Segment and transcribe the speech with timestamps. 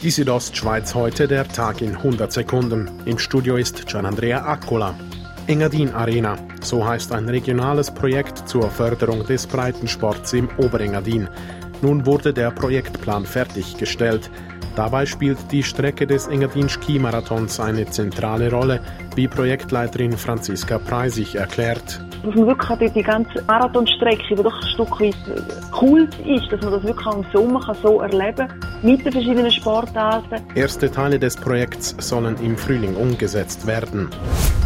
[0.00, 2.88] Die Südostschweiz heute, der Tag in 100 Sekunden.
[3.04, 4.94] Im Studio ist Gianandrea Accola.
[5.48, 11.28] Engadin Arena, so heißt ein regionales Projekt zur Förderung des Breitensports im Oberengadin.
[11.82, 14.30] Nun wurde der Projektplan fertiggestellt.
[14.76, 18.80] Dabei spielt die Strecke des Engadin Skimarathons eine zentrale Rolle,
[19.16, 22.00] wie Projektleiterin Franziska Preisig erklärt.
[22.22, 26.74] Dass man wirklich die ganze Marathonstrecke, die doch ein Stück weit Kult ist, dass man
[26.74, 30.36] das wirklich auch im Sommer so erleben kann, mit den verschiedenen Sportarten.
[30.54, 34.08] Erste Teile des Projekts sollen im Frühling umgesetzt werden.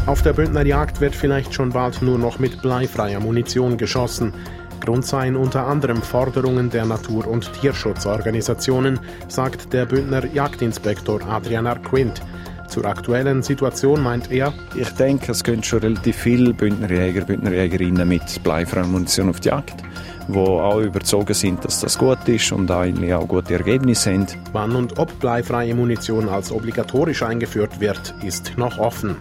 [0.06, 4.32] Auf der Bündner Jagd wird vielleicht schon bald nur noch mit bleifreier Munition geschossen.
[4.80, 8.98] Grund seien unter anderem Forderungen der Natur- und Tierschutzorganisationen,
[9.28, 12.20] sagt der Bündner Jagdinspektor Adrian Arquint.
[12.66, 18.42] Zur aktuellen Situation meint er, ich denke, es gehen schon relativ viele Bündnerjäger, Bündnerjägerinnen mit
[18.42, 19.84] bleifreier Munition auf die Jagd,
[20.28, 24.26] die auch überzogen sind, dass das gut ist und eigentlich auch gute Ergebnisse haben.
[24.52, 29.16] Wann und ob bleifreie Munition als obligatorisch eingeführt wird, ist noch offen.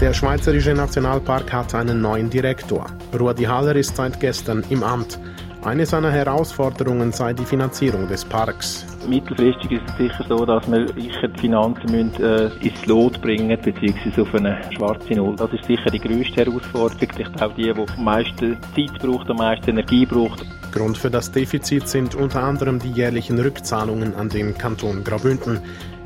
[0.00, 2.86] Der Schweizerische Nationalpark hat einen neuen Direktor.
[3.18, 5.18] Rudi Haller ist seit gestern im Amt.
[5.64, 8.84] Eine seiner Herausforderungen sei die Finanzierung des Parks.
[9.08, 13.58] Mittelfristig ist es sicher so, dass wir sicher die Finanzen müssen, äh, ins Lot bringen
[13.58, 14.20] bzw.
[14.20, 15.36] auf eine schwarze Null.
[15.36, 17.00] Das ist sicher die grösste Herausforderung.
[17.00, 20.44] Ich glaube, die, die am meisten Zeit braucht, am meisten Energie braucht.
[20.70, 25.60] Grund für das Defizit sind unter anderem die jährlichen Rückzahlungen an den Kanton Graubünden.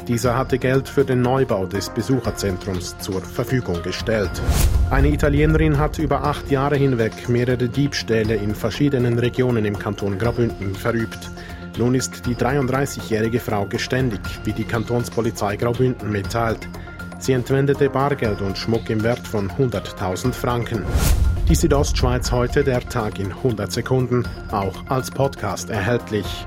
[0.08, 4.30] Dieser hatte Geld für den Neubau des Besucherzentrums zur Verfügung gestellt.
[4.88, 10.74] Eine Italienerin hat über acht Jahre hinweg mehrere Diebstähle in verschiedenen Regionen im Kanton Graubünden
[10.74, 11.18] verübt.
[11.76, 16.66] Nun ist die 33-jährige Frau geständig, wie die Kantonspolizei Graubünden mitteilt.
[17.18, 20.84] Sie entwendete Bargeld und Schmuck im Wert von 100.000 Franken.
[21.50, 26.46] Die Südostschweiz heute, der Tag in 100 Sekunden, auch als Podcast erhältlich.